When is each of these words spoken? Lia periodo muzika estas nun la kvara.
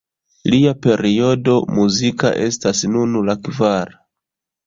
Lia 0.51 0.69
periodo 0.85 1.57
muzika 1.79 2.33
estas 2.45 2.81
nun 2.95 3.13
la 3.27 3.35
kvara. 3.49 3.97